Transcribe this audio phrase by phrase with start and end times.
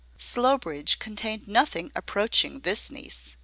[0.17, 3.37] Slowbridge contained nothing approaching this niece.